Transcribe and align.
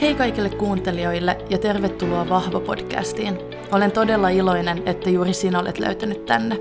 Hei 0.00 0.14
kaikille 0.14 0.50
kuuntelijoille 0.50 1.38
ja 1.50 1.58
tervetuloa 1.58 2.28
Vahva-podcastiin. 2.28 3.38
Olen 3.72 3.92
todella 3.92 4.28
iloinen, 4.28 4.82
että 4.86 5.10
juuri 5.10 5.32
sinä 5.32 5.58
olet 5.58 5.78
löytänyt 5.78 6.26
tänne. 6.26 6.58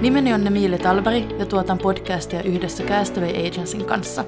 Nimeni 0.00 0.34
on 0.34 0.46
Emiili 0.46 0.78
Talberi 0.78 1.28
ja 1.38 1.46
tuotan 1.46 1.78
podcastia 1.78 2.42
yhdessä 2.42 2.84
Castaway 2.84 3.30
Agencyn 3.30 3.84
kanssa. 3.84 4.24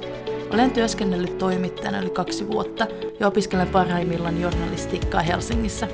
Olen 0.55 0.71
työskennellyt 0.71 1.39
toimittajana 1.39 2.01
yli 2.01 2.11
kaksi 2.11 2.49
vuotta 2.49 2.87
ja 3.21 3.27
opiskelen 3.27 3.69
parhaimmillaan 3.69 4.41
journalistiikkaa 4.41 5.23
Helsingissä. 5.23 5.89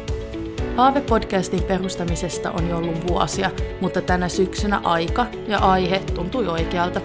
Haave 0.77 1.01
podcastin 1.01 1.63
perustamisesta 1.63 2.53
on 2.53 2.69
jo 2.69 2.77
ollut 2.77 3.09
vuosia, 3.09 3.51
mutta 3.81 4.01
tänä 4.01 4.29
syksynä 4.29 4.81
aika 4.85 5.27
ja 5.49 5.59
aihe 5.59 6.01
tuntui 6.15 6.49
oikealta. 6.49 7.01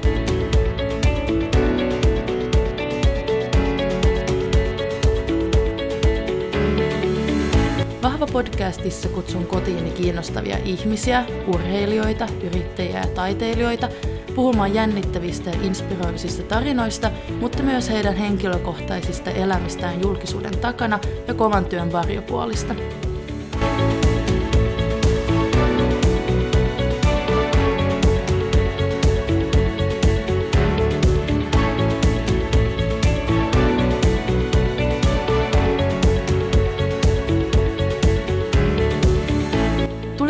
Vahva 8.04 8.26
podcastissa 8.26 9.10
kutsun 9.10 9.48
kotiini 9.48 9.91
kiinnostavia 9.91 10.58
ihmisiä, 10.66 11.26
urheilijoita, 11.48 12.28
yrittäjiä 12.44 13.00
ja 13.00 13.08
taiteilijoita 13.08 13.90
puhumaan 14.36 14.73
jännittävistä 14.73 15.50
ja 15.50 15.62
inspiroivisista 15.62 16.44
tarinoista, 16.44 17.12
mutta 17.40 17.64
myös 17.64 17.90
heidän 17.90 18.16
henkilökohtaisista 18.16 19.30
elämistään 19.32 20.02
julkisuuden 20.02 20.58
takana 20.58 21.00
ja 21.28 21.34
kovan 21.34 21.66
työn 21.66 21.92
varjopuolista. 21.92 22.76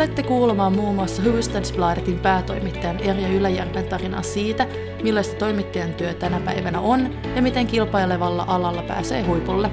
Tulette 0.02 0.22
kuulemaan 0.22 0.72
muun 0.72 0.94
muassa 0.94 1.22
Hufvudstadsbladetin 1.22 2.18
päätoimittajan 2.18 3.00
Erja 3.00 3.28
Yläjärven 3.28 3.84
tarinaa 3.84 4.22
siitä, 4.22 4.66
millaista 5.02 5.36
toimittajan 5.36 5.94
työ 5.94 6.14
tänä 6.14 6.40
päivänä 6.40 6.80
on 6.80 7.14
ja 7.36 7.42
miten 7.42 7.66
kilpailevalla 7.66 8.44
alalla 8.48 8.82
pääsee 8.82 9.22
huipulle. 9.22 9.70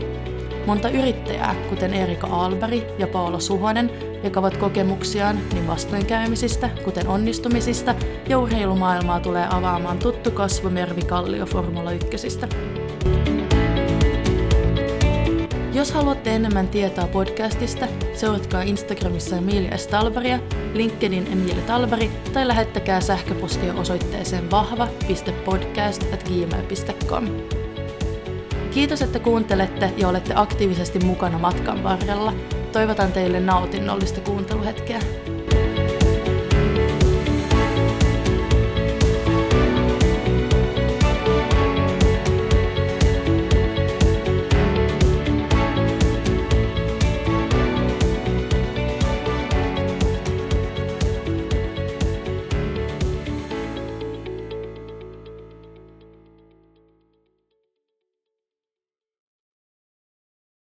Monta 0.66 0.90
yrittäjää, 0.90 1.56
kuten 1.70 1.94
Erika 1.94 2.28
Alberg 2.28 2.84
ja 3.00 3.08
Paula 3.08 3.40
Suhonen, 3.40 3.92
jakavat 4.24 4.58
kokemuksiaan 4.58 5.40
niin 5.54 5.68
vastoinkäymisistä, 5.68 6.70
kuten 6.84 7.08
onnistumisista, 7.08 7.96
ja 8.28 8.40
urheilumaailmaa 8.40 9.20
tulee 9.20 9.48
avaamaan 9.50 10.00
tuttu 10.00 10.32
kasvo 10.32 10.70
Mervi 10.70 11.02
Kallio 11.02 11.46
Formula 11.46 11.92
1. 11.92 12.10
Jos 15.80 15.92
haluatte 15.92 16.36
enemmän 16.36 16.68
tietoa 16.68 17.08
podcastista, 17.08 17.88
seuratkaa 18.14 18.62
Instagramissa 18.62 19.38
Emilia 19.38 19.78
Stalberia, 19.78 20.40
LinkedIn 20.74 21.28
Emilia 21.32 21.64
Talberi 21.68 22.12
tai 22.34 22.48
lähettäkää 22.48 23.02
sähköpostia 23.02 23.74
osoitteeseen 23.74 24.52
vahva.podcast.gmail.com. 24.52 27.28
Kiitos, 28.72 29.02
että 29.02 29.20
kuuntelette 29.20 29.94
ja 29.98 30.08
olette 30.08 30.34
aktiivisesti 30.36 31.00
mukana 31.00 31.40
matkan 31.40 31.84
varrella. 31.84 32.34
Toivotan 32.72 33.12
teille 33.12 33.40
nautinnollista 33.40 34.22
kuunteluhetkeä. 34.22 35.00